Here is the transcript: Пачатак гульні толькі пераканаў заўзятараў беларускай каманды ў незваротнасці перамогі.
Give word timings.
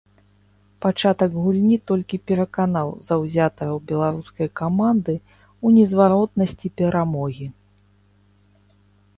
Пачатак 0.85 1.31
гульні 1.41 1.75
толькі 1.91 2.19
пераканаў 2.31 2.87
заўзятараў 3.09 3.77
беларускай 3.91 4.47
каманды 4.61 5.15
ў 5.19 5.67
незваротнасці 5.77 6.67
перамогі. 6.83 7.47